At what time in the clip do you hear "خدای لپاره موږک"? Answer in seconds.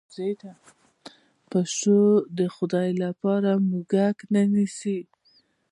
2.55-4.17